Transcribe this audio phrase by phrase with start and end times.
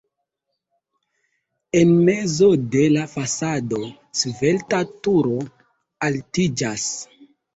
[1.81, 3.81] En mezo de la fasado
[4.21, 5.35] svelta turo
[6.09, 6.89] altiĝas.